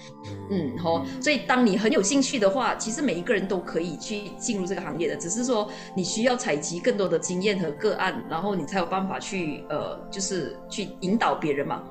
[0.50, 1.02] 嗯，好。
[1.18, 11.82] 所以当你很有兴趣的话，其实每一个人都可以去进入这个行业的，只是说你需要采集更多的经验和个案，然后你才有办法去呃，就是去引导别人嘛。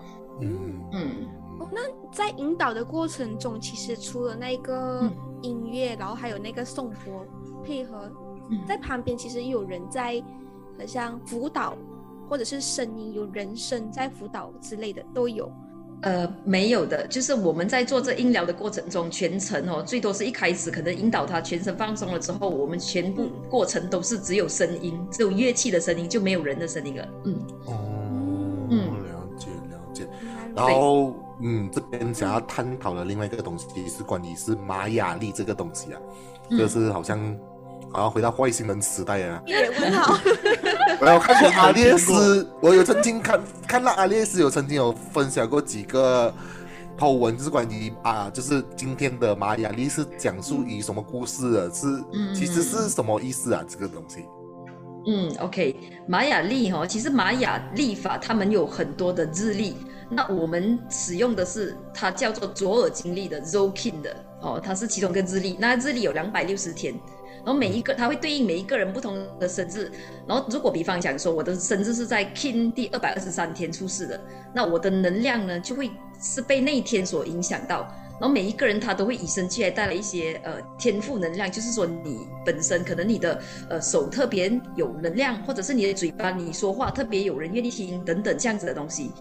[0.43, 1.27] 嗯嗯。
[1.73, 1.81] 那
[2.13, 7.25] 在引导的过程中，其实除了那个音乐，然后还有那个颂钵。
[7.65, 8.09] 配合
[8.67, 10.23] 在旁边，其实有人在，
[10.77, 11.77] 好像辅导，
[12.29, 15.51] 或者是声音有人声在辅导之类的都有。
[16.01, 27.07] 呃，没有的，就是我们在做这音疗的过程中，全程哦，最多是一开始可能引导他全身放松了之后，我们全部过程都是只有声音，只有乐器的声音，就没有人的声音了。
[27.25, 30.07] 嗯，哦，嗯，了解了解。
[30.55, 35.99] 然后，嗯，这边想要探讨的另外一个东西是关于是玛雅历这个东西啊，
[36.51, 37.35] 就是好像。
[37.91, 39.41] 好像回到外星人时代啊！
[39.45, 40.19] 也问好。
[40.99, 46.33] 我有看过阿列斯，我有曾经看看到阿列斯有曾经有分享过几个
[46.97, 51.73] po 文，就是关于啊，就是今天的玛雅历是讲述以什么故事的？
[51.73, 52.03] 是，
[52.35, 53.63] 其实是什么意思啊？
[53.67, 54.25] 这个东西？
[55.09, 55.75] 嗯，OK，
[56.07, 59.77] 玛雅历哈，其实玛雅历法他们有很多的日历，
[60.09, 66.93] 那我们使用的是它叫做左耳经历的 Zokin 的哦，它是其中一个日历，那日历有两百六十天。
[67.47, 69.89] 然后每一个，它会对应每一个人不同的生日。
[70.27, 74.19] 然后如果比方讲说，我的生日是在 King 第二百二十三天出世的，
[74.53, 75.89] 那我的能量呢，就会
[76.21, 77.89] 是被那一天所影响到。
[78.19, 89.13] 然后每一个人他都会以生气来带来一些呃天赋能量，就是说你本身可能你的呃手特别有能量，或者是你的嘴巴你说话特别有人愿意听等等这样子的东西。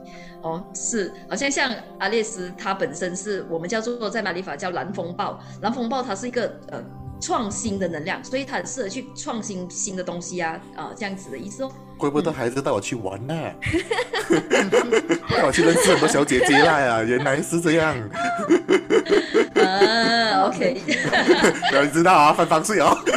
[0.42, 6.82] 哦，是，好像像阿列斯他本身是我们叫做在马里法叫蓝风暴，蓝风暴它是一个呃。
[7.20, 11.70] 创新的能量，所以他很适合去创新新的东西啊，啊，这样子的意思哦。
[11.98, 13.34] 怪不得孩子带我去玩呢，
[15.30, 17.96] 带我去认识很多小姐姐啦呀，原来是这样。
[19.54, 20.76] 啊，OK。
[21.82, 22.96] 你知道啊，翻方式哦。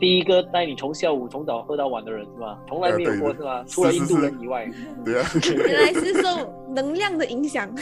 [0.00, 2.58] 第一个带你从下午从早喝到晚的人是吧？
[2.68, 3.64] 从来没有过是吧？
[3.68, 4.68] 除了印度人以外。
[5.04, 5.30] 对啊。
[5.68, 7.72] 原来是受能量的影响。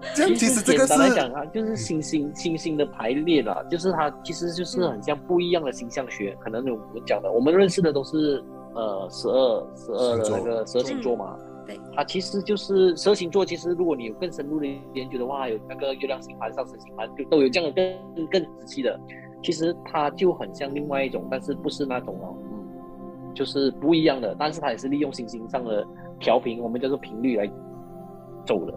[0.34, 6.36] 其实简单来讲啊，就是星星星星的排列啦，就是它其实就是很像不一样的星象学。
[6.40, 8.42] 可能我们讲的，我们认识的都是
[8.74, 11.36] 呃十二十二的那个十二星座嘛。
[11.66, 13.44] 对，它其实就是蛇星座。
[13.44, 18.98] 其实如果你有更深入的研究的话，有那个月亮星盘、上升星盘，就都有这样的更更仔细的。
[19.42, 24.34] 其实它就很像另外一种，但是不是那种哦，嗯，就是不一样的。
[24.38, 25.86] 但是它也是利用星星上的
[26.18, 27.46] 调频，我们叫做频率来
[28.46, 28.72] 走的。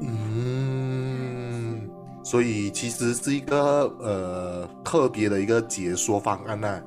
[0.00, 1.88] 嗯，
[2.22, 6.82] 所以其实是一个呃特别的一个解说方案呐、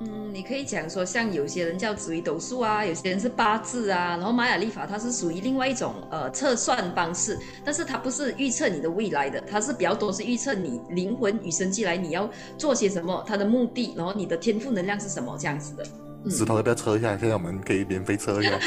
[0.00, 15.84] 嗯，你可以讲说，像有些人叫紫微斗数啊，有些人是八字啊，然后玛雅历法它是属于另外一种呃测算方式，但是它不是预测你的未来的，它是比较多是预测你灵魂与生俱来你要做些什么，它的目的，然后你的天赋能量是什么这样子的。
[16.26, 17.16] 嗯石头要不要测一下？
[17.16, 18.50] 现在我们可以免费测一下。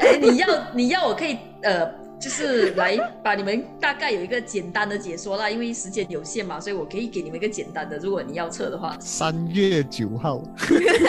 [0.00, 1.84] 哎，你要你要我可以呃，
[2.20, 8.96] 就是来把你们大概有一个简单的解说啦，因为时间有限嘛，所以我可以给你们一个简单的，如果你要测的话。
[9.00, 10.40] 三月九号，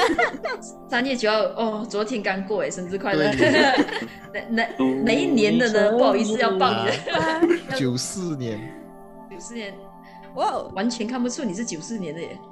[0.90, 3.26] 三月九号哦，昨天刚过哎，生日快乐！
[4.34, 4.68] 哪哪
[5.04, 5.92] 哪一年的呢？
[5.92, 8.60] 不好意思，要报你的九四年，
[9.30, 9.72] 九四年，
[10.36, 12.38] 哇哦，完全看不出你是九四年的耶。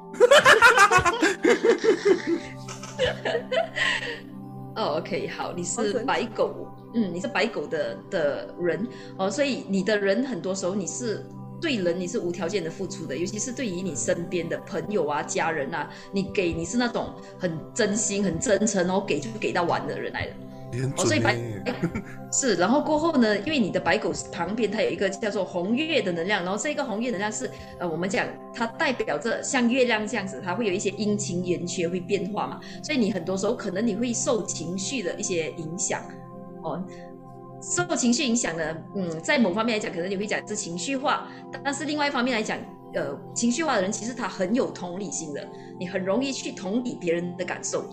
[4.76, 8.88] 哦，OK，好，你是白狗，嗯，你是白狗的的人
[9.18, 11.26] 哦，所以你的人很多时候你是
[11.60, 20.34] 对人你是无条件的付出的，尤其是对于你身边的朋友啊、家人啊，你给你是那种很真心、很真诚，然后给就给到完的人来的。
[20.98, 21.36] 哦，所以白
[22.32, 36.02] 是，然后过后呢，因为你的白狗旁边它有一个叫做红月的能量，然后这个红月能量是呃，我们讲它代表着像月亮这样子，它会有一些阴晴圆缺会变化嘛，所以你很多时候可能你会受情绪的一些影响，
[36.64, 36.84] 哦。
[37.62, 41.28] 受情绪影响呢，嗯，在某方面来讲，可能你会讲是情绪化，
[41.62, 42.58] 但是另外一方面来讲，
[42.94, 45.46] 呃，情绪化的人其实他很有同理心的，
[45.78, 47.84] 你很容易去同理别人的感受。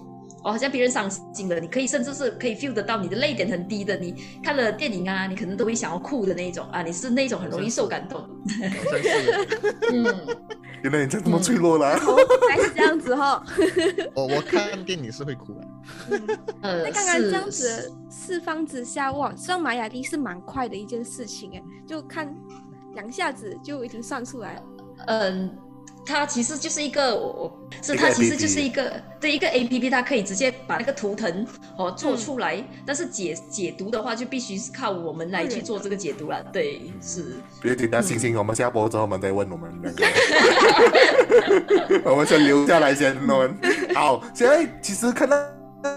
[0.47, 8.21] 哦，好像别人伤心了，你可以甚至是可以 feel 得到你的泪点很低的，你看了电影啊，你可能都会想要哭的那一种啊，你是那种很容易受感动。
[8.21, 9.77] 好像是。
[9.93, 10.05] 嗯，
[10.85, 11.99] 原来你这么脆弱啦。
[12.07, 12.17] 哦，
[12.49, 13.43] 还是这样子哈、
[14.15, 22.33] 我 我看电影是会哭的，呃，那刚刚这样子四方之下，哇，上玛雅历是蛮快的一件事情哎，就看
[22.95, 24.63] 两下子就已经算出来了。
[25.09, 25.51] 嗯，
[26.07, 36.43] 它其实就是一个，我我是它其实就是一个对一个 A P P，它可以直接把那个图腾哦做嗯出来，但是解解读的话，就必须是靠我们来去做这个解读了。
[36.53, 37.37] 对，是。
[37.61, 40.05] 别紧张，星星，我们下播之后我们再问我们两个，
[42.11, 43.59] 我们先留下来先，我们
[43.95, 44.23] 好。
[44.33, 45.37] 现在其实看到。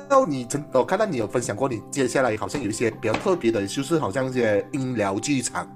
[0.07, 5.67] 到你曾我看到你有分享过，你接下来好像有一些比较特别的，就是好像一些音疗剧场，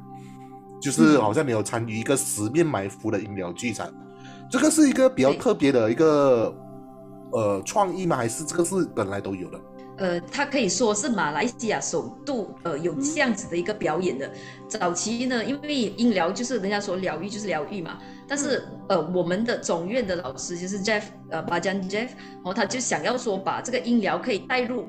[0.80, 3.92] 就是好像你有参与一个十面埋伏的音疗剧场，
[4.54, 6.56] 这个是一个比较特别的一个
[7.32, 8.16] 呃创意吗？
[8.16, 9.60] 还是这个是本来都有的？
[9.98, 14.32] 呃，它可以说是马来西亚首度呃有这样子的一个表演的。
[14.68, 24.86] 早期呢，因为音疗就是人家说疗愈就是疗愈嘛，但是呃我们的总院的老师就是 Jeff 呃巴江 Jeff，然后他就想要说把这个音疗可以带入。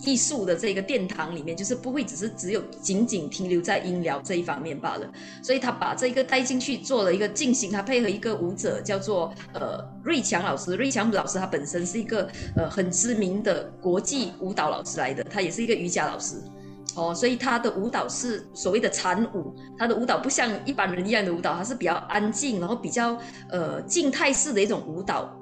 [0.00, 5.10] 艺术的这个殿堂里面，就是不会只是只有仅仅停留在音疗这一方面罢了，
[5.42, 16.36] 所以他把这个带进去做了一个进行，他配合一个舞者叫做呃瑞强老师，瑞强老师他本身是一个呃很知名的国际舞蹈老师来的，他也是一个瑜伽老师。
[16.96, 25.34] 哦，所以他的舞蹈是所谓的禅舞，他的舞蹈不像一般人一样的舞蹈，它是比较安静，然后比较呃静态式的一种舞蹈。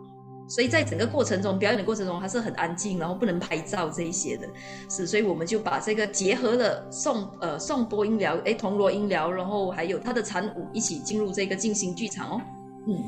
[0.48, 4.48] 所以在整个过程中，表演的过程中，它是很安静，然后不能拍照这一些的，
[4.88, 12.40] 是，所以我们就把这个结合了颂呃颂钵音疗，哎铜锣音疗，然后还有他的禅舞一起进入这个静心剧场哦，
[12.86, 12.98] 嗯。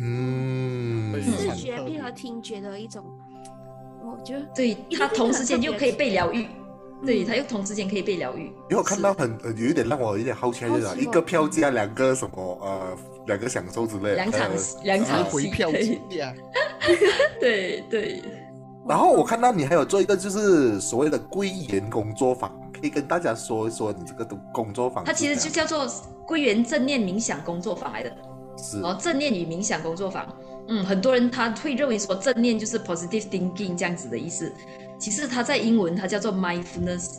[0.00, 3.04] 嗯，对视觉配合听觉的一种，
[4.00, 6.46] 我觉得对，它同时间就可以被疗愈，
[7.04, 8.44] 对，嗯它又同时间可以被疗愈。
[8.70, 12.96] 因为我看到很呃有一点让我有点好奇，就是一个票价两个什么呃
[13.28, 14.50] 两个享受之类的，两场
[14.82, 16.34] 两场戏回票 对
[17.38, 18.22] 对对，
[18.88, 25.48] 然后我看到你还有做一个就是所谓的归研工作坊，可以跟大家说一说你这个工工作坊它其实就。
[25.50, 25.86] 叫做
[26.26, 28.12] 归元正念冥想工作坊来的。
[28.56, 30.26] 是哦，正念与冥想工作坊，
[30.68, 34.52] 嗯，很多人他会认为说正念就是 positive thinking 这样子的意思，
[34.98, 37.18] 其实它在英文它叫做 mindfulness。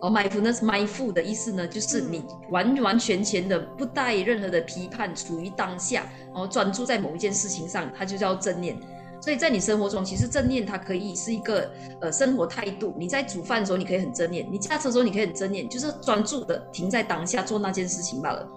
[0.00, 8.76] 哦，mindfulness mindful 的意思呢，就是你完完全全的不带任何的批判，处于当下，然后专注在某一件事情上，它就叫正念。
[9.22, 11.70] 所以在你生活中，其实正念它可以是一个
[12.00, 12.94] 呃生活态度。
[12.98, 18.48] 你在煮饭的时候，你可以很正念；你驾车的时候，你可以很正念，就是专注的停在当下做那件事情罢了。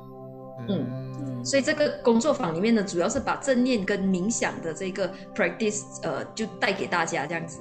[0.70, 0.88] 嗯
[1.20, 7.60] 嗯，所以这个工作坊里面呢，主要是把正念跟冥想的这个 practice，呃，就带给大家这样子。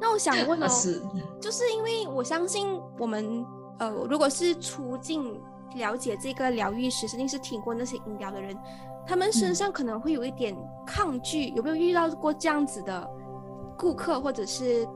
[0.00, 1.02] 那我想问 哦，是，
[1.40, 3.44] 就是因为我相信我们
[3.78, 5.40] 呃，如果是出境
[5.74, 8.56] 了解这个疗愈师，肯定是听过那些音疗的人，
[9.06, 13.08] 他们身上可能会有一点抗拒，有没有遇到过这样子的
[13.76, 14.86] 顾客或者是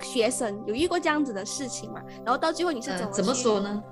[0.00, 2.02] 学生有遇过这样子的事情嘛？
[2.24, 3.60] 然后到最后你是怎么、呃怎么说？
[3.60, 3.82] 呢？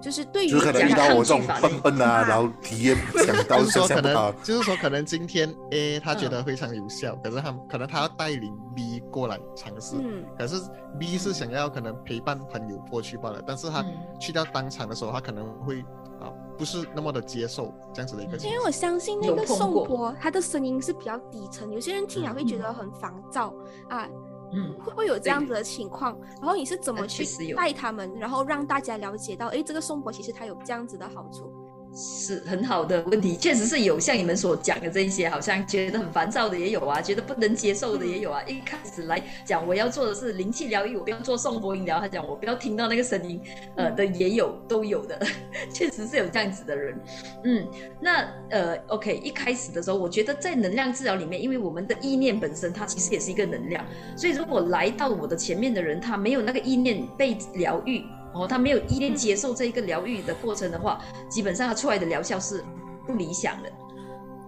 [0.00, 2.96] 就是对于就可能遇到我这种笨笨啊，然后体验
[3.26, 6.30] 想到就是说可想象不到能，就是说可能今天 A 他觉嗯。
[6.30, 10.24] 得非常有效，可是他可能他要带领 B 过来尝试，嗯。
[10.38, 10.56] 可是
[10.98, 13.86] B 是想要可能陪伴朋友过去罢了，但是他嗯。
[14.20, 15.80] 去到当场的时候，他可能会
[16.20, 18.52] 啊不是那么的接受这样子的一个情况。
[18.52, 19.56] 因为我相信那个有碰过。
[19.56, 23.52] 颂钵，它的声音是比较低沉，有些人听了会觉得很烦躁
[23.88, 24.08] 啊。
[24.52, 26.18] 嗯，会不会有这样子的情况？
[26.40, 31.52] 然后你是怎么呃去带他们，然后让大家了解到，哎，这个颂钵其实它有这样子的好处。
[31.98, 38.40] 是很好的问题，确实是有像你们所讲的这一些，好像觉得很烦躁的也有啊，觉得不能接受的也有啊。
[38.46, 43.40] 一开始来讲我要做的是灵气疗愈，我不要做颂钵音疗，他讲我不要听到那个声音，
[43.74, 45.20] 呃的也有，都有的，
[45.74, 46.96] 确实是有这样子的人。
[47.42, 47.66] 嗯，
[48.00, 53.84] 那呃，OK，一开始的时候，我觉得在能量治疗里面，因为我们的意念本身它其实也是一个能量，
[54.16, 58.04] 所以如果来到我的前面的人，他没有那个意念被疗愈。
[58.38, 62.64] 哦，他没有意念接受这一个疗愈的过程的话，基本上他出来的疗效是
[63.06, 63.70] 不理想的。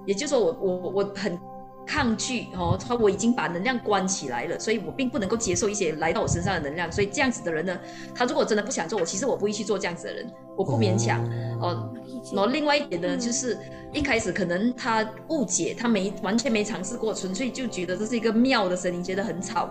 [0.07, 1.39] 也就是说我，我我很
[1.87, 6.91] 抗拒哦，他我已经把能量关起来了，所以我并不能够接受一些来到我身上的能量。
[6.91, 7.79] 所以这样子的人呢，
[8.15, 11.23] 他如果真的不想做，我其实我不会去做这样子的人，我不勉强。
[11.61, 11.93] 哦，
[12.33, 13.59] 然后另外一点呢，嗯就是
[13.93, 19.69] 一开始可能他误解，他没完全没尝试过，纯粹就觉得这是一个妙的声音，觉得很吵。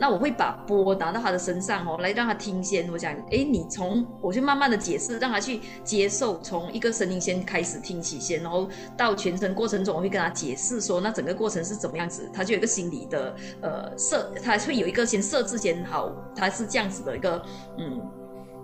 [0.00, 2.90] 那我会把波拿到他的身上哦，来让他听先。
[2.90, 17.44] 我讲，哎，你从我去慢慢的解释，让他去接受，从一个声音先开始听起先，然后到全程过程中，我会跟他解释说，那整个过程是怎么样子，他就有一个心理的呃设，他会有一个先设置先好，他是这样子的一个
[17.76, 18.00] 嗯，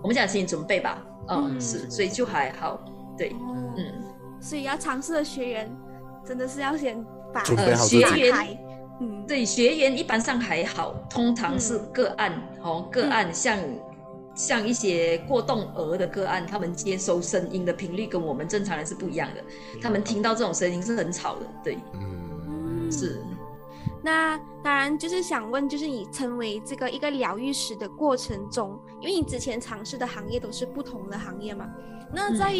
[0.01, 2.83] 我们讲心理准备吧，嗯，嗯是，所以就还好，
[3.15, 3.83] 对，哦嗯。
[4.41, 5.77] 所以要尝试的学员，
[6.25, 8.57] 真的是要先把呃学员开。
[8.99, 13.59] 嗯，对学员一般上还好，通常是个案，哦，个案像、
[14.35, 19.43] 像一些过动儿的个案，他们接收声音的频率跟我们正常人是不一样的，
[19.81, 22.91] 他们听到这种声音是很吵的，对，嗯，嗯。
[22.91, 23.21] 是，
[24.03, 31.67] 那当然就是想问，就是你成为这个一个疗愈师的过程中，因为你之前尝试的行业都是不同的行业嘛，
[32.13, 32.53] 那在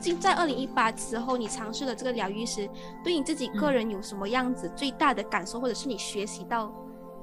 [0.00, 2.68] 进在二零一八之后，你尝试了这个疗愈师，
[3.02, 6.72] 对你自己个人有什么样子最大的感受，或者是你学习到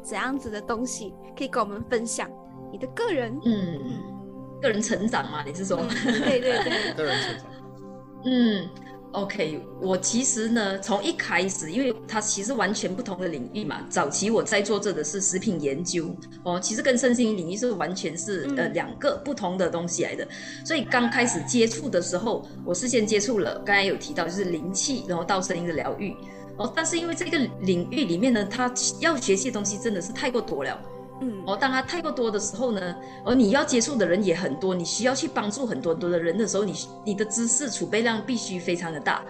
[0.02, 2.30] 怎样子的东西，可以跟我们分享？
[2.72, 3.80] 你的个人，嗯，
[4.62, 5.78] 个人成长嘛，你是说？
[5.78, 5.90] 嗯，
[6.22, 7.46] 对对对， 个人成长。
[8.26, 8.70] 嗯
[9.16, 13.82] ，OK，我其实呢，从一开始，因为它其实完全不同的领域嘛。
[13.90, 20.28] 早期我在做这的是食品研究，哦，其实跟身心领域是完全是、呃嗯两个不同的东西来的。
[20.66, 26.14] 所以刚开始接触的时候，我是先接触了，刚才有提到就是灵气，然后到声音的疗愈。
[26.58, 30.78] 哦，但是因为这个领域里面呢，它要学习的东西真的是太过多了。
[31.22, 36.74] 嗯，哦，当他太过多的时候呢，而你要接触的人也很多，你需要去帮助很多很多的人的时候，你
[37.06, 39.24] 你的知识储备量必须非常的大，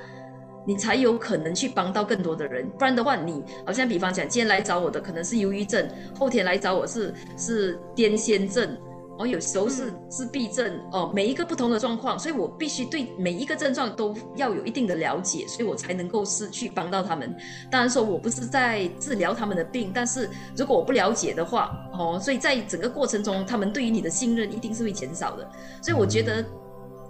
[0.65, 2.67] 你才有可能去帮到更多的人。
[2.77, 8.75] 不然的话，你好像比方讲，今天来找我的可能是忧郁症，后天来找我是是癫痫症。
[9.17, 17.33] 哦，有时候是自闭症哦，每一个不同的状况，所以我必须对每一个症状都要有一定的了解，所以我才能够是去帮到他们。
[17.71, 25.49] 当然说我不是在治疗他们的病，但是如果我不了解的话，哦，所以在整个过程中，他们对于你的信任一定是会减少的。
[25.81, 26.43] 所以我觉得，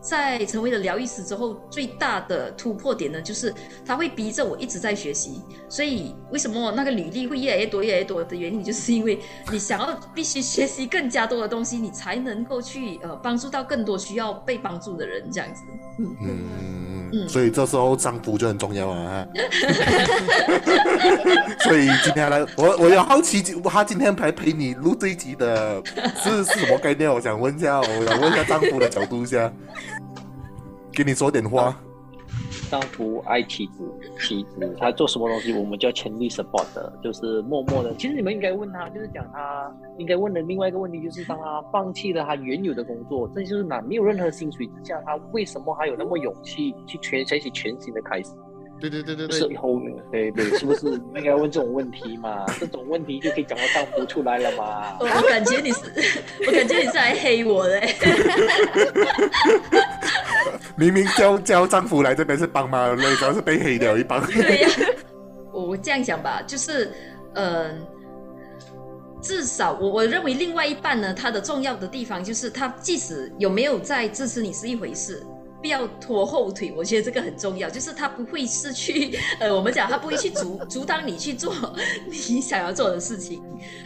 [0.08, 3.52] 在成为了疗愈师之后，最大的突破点呢，就是
[3.84, 5.42] 他会逼着我一直在学习。
[5.68, 9.20] 所以为什么那个履历会越来越多、越来越多的原因，就是因为
[9.52, 15.64] 你想要必须学习更加多的东西，你才能够去呃帮助到更多需要被帮助的人，这样子。
[15.98, 19.26] 嗯嗯，嗯所以这时候丈夫就很重要啊。
[21.62, 25.82] 所以今天来，我我有好奇，他今天来陪你录这一集的
[26.22, 27.12] 是是什么概念？
[27.12, 29.52] 我想问一下，我想问一下丈夫的角度一下，
[30.96, 31.78] 给你说点话。
[32.72, 33.84] 丈夫爱妻子，
[34.20, 37.94] 妻子他做什么东西，我们就要全力 support 的，就是默默的。
[37.96, 48.32] 其实你们应该问他，就是讲他应该问的另外一个问题，就是当他放弃了他原有的工作，这就是哪没有任何薪水之下，他为什么还有那么勇气去全学习全新的开始？
[48.80, 49.80] 对对对对对，是后
[50.12, 52.46] 对对，是不是应该问这种问题嘛？
[52.60, 54.98] 这种问题就可以讲到丈夫出来了嘛？
[55.00, 55.80] 我我感觉你是，
[56.46, 57.96] 我感觉你是来黑我的、欸。
[60.76, 64.26] 明明叫叫丈夫来这边是帮忙，的主要是被黑掉一帮。
[64.26, 64.70] 对呀、
[65.52, 66.92] 我 我这样讲吧，就是，
[67.34, 67.86] 嗯、
[69.22, 75.26] 至少我我认为另外一半呢，他的重要的地方就是他即使有没有在支持你是一回事。
[75.66, 81.52] 不要拖后腿，我觉得这个很重要，就是他不会是去，呃，我们讲他不会去阻阻挡你去做
[82.08, 83.42] 你想要做的事情，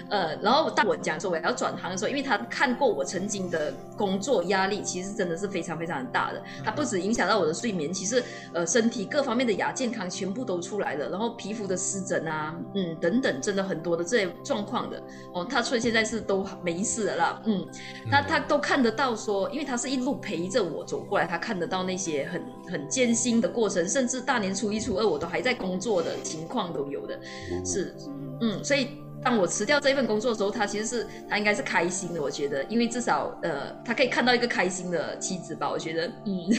[0.10, 8.22] 呃，然后当我讲说我要转行的时候，因为他看过我曾经的工作压力，其实真的是非常非常大的，他不止影响到我的睡眠，其实
[8.54, 15.02] 呃身体各方面的亚健康全部都出来了，然后皮肤的湿疹啊，嗯等等，真的很多的这些状况的，
[15.34, 17.66] 哦，他所以现在是都没事了啦，嗯，
[18.12, 21.69] 他他都看得到说，因为他是一路陪着我走过来，他看得。
[21.70, 22.42] 到那些很
[22.72, 27.20] 很艰辛的过程，甚至大年初一、初二我都还在工作的情况都有的，
[27.64, 27.96] 是，
[28.42, 28.88] 嗯，所以
[29.24, 36.50] 当我辞掉这份工作的时候，他其实是他应该是开心的，我觉得，因为至少呃，他可以看到一个开心的妻子吧，我觉得，嗯，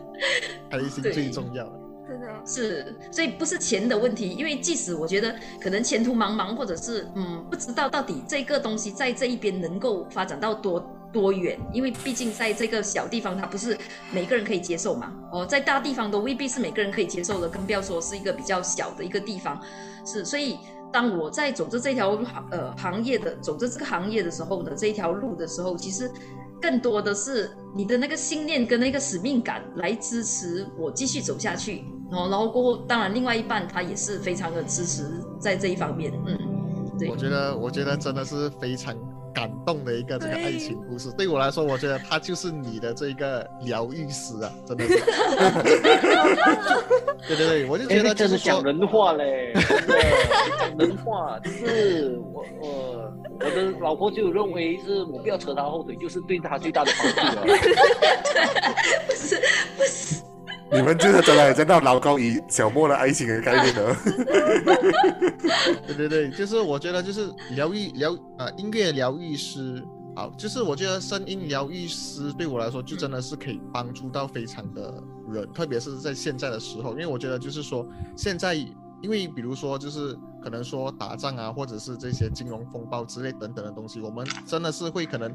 [0.70, 1.64] 开心最重要，
[2.06, 2.28] 真的。
[2.44, 10.84] 是，所以不是钱的问题，因为即使我觉得可能前途茫茫，或者是嗯，不知道到底这个东西在这一边能够发展到多。
[11.12, 11.58] 多远？
[11.72, 13.76] 因为毕竟在这个小地方，它不是
[14.10, 15.12] 每个人可以接受嘛。
[15.30, 19.60] 哦，在大地方都未必是每个人可以接受的，更不要说是一个比较小的一个地方。
[20.04, 20.58] 是，所以
[20.92, 22.18] 当我在走着这条
[22.50, 26.10] 呃行业的走着这个行业的时候的这一条路的时候，其实
[26.60, 31.84] 更多的是你的那个信念跟那个使命感来支持我继续走下去。
[32.10, 35.04] 哦，然后过后，当然另外一半他也是非常的支持
[35.40, 36.12] 在这一方面。
[36.26, 36.38] 嗯，
[36.98, 38.94] 对，我觉得我觉得真的是非常。
[39.32, 45.00] 感动的一个这个爱情故事，对我来说，我觉得他就是你的这个疗愈师啊， 真的是。
[47.28, 49.52] 对对对，我就觉得这是讲人话嘞，
[50.58, 57.46] 讲人话，就是我我我的老婆就认为是我不要扯他后腿，就是对他最大的帮助了。
[59.06, 59.36] 不是
[59.76, 60.21] 不是。
[60.72, 63.94] 你们真的真的在那老高以小莫的爱情的概念的，
[65.86, 69.84] 对对对，就是我觉得就是疗愈疗啊音乐疗愈师，
[70.16, 85.30] 好，就是我觉得声音疗愈师对我来说就真的是可以帮助到非常的人，特别是在现在的时候，因为我觉得就是说现在，因为比如说就是可能说打仗啊，或者是这些金融风暴之类等等的东西，我们真的是会可能。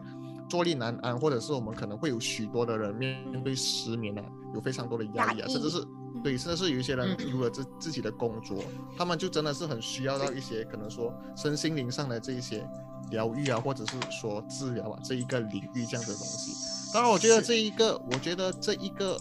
[0.48, 4.24] 坐立难安，或者是我们可能会有许多的人面对失眠啊，
[4.54, 5.86] 有非常多的压力啊，甚至是
[6.24, 8.64] 对，甚至是有一些人丢了自自己的工作，
[8.98, 12.68] 他们就真的是很需要到一些可能说身心灵上的这一些
[13.12, 16.54] 疗愈啊，或者是说治疗啊这一个领域这样的东西。
[16.94, 19.18] 当然，我觉得这一个，我觉得这一个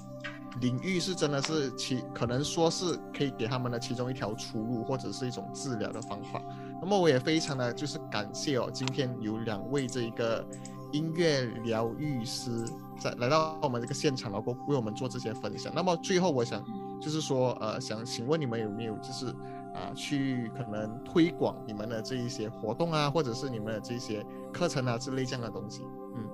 [0.60, 6.40] 领域是真的是其可能说是可以给他们的其中一条出路，或者是一种治疗的方法。
[6.80, 10.46] 那么我也非常的就是感谢哦，今天有两位这一个。
[10.92, 12.50] 音乐疗愈师
[12.98, 15.72] 在来到我们这个现场，然后为我们做这些分享。
[15.74, 16.64] 那么最后，我想
[17.00, 19.26] 就是说，呃，想请问你们有没有就是
[19.74, 25.82] 啊，去可能推广你们的这一些活动啊，或者是你们的这些课程啊之类这样的东西？
[26.14, 26.28] 嗯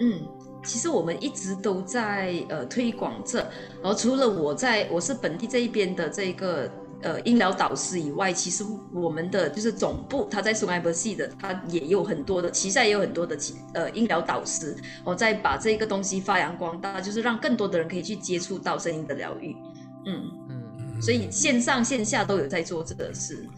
[0.00, 0.28] 嗯，
[0.62, 3.38] 其实我们一直都在呃推广这，
[3.82, 6.70] 然后除了我在我是本地这一边的这个。
[7.02, 13.38] 呃，音疗导师以外，其实我们的就是总部，他在松埃博系的，他也有很多的旗下也有很多的
[13.74, 19.56] 呃音疗导师，我在把这个东西发扬光大，就是让更多的人可以去接触到声音的疗愈。
[20.06, 23.48] 嗯嗯，所以线上线下都有在做这个事。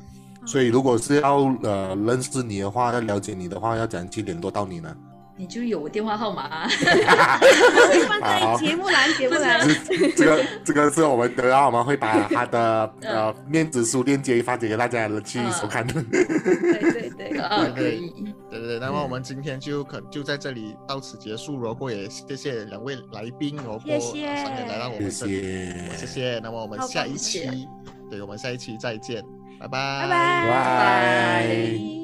[0.46, 4.94] 所以如果是要呃认识你的话，要了解你的话，要怎样去联络到你呢？
[5.40, 9.66] 你就有我电话号码， 会放在节目栏，节目栏。
[10.14, 15.86] 这个这个是我们等下我们会把他的呃面子书链接发给大家去收看。
[15.86, 18.12] 对对对，啊可以，
[18.50, 18.78] 对对。
[18.78, 26.38] 那么我们今天就可就在这里到此结束，然后也谢谢两位来宾，然后谢谢来到我们这里，谢谢。
[26.42, 27.66] 那么我们下一期，
[28.10, 29.24] 对我们下一期再见，
[29.58, 31.99] 拜拜，拜拜，拜。